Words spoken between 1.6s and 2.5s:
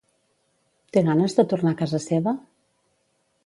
a casa seva?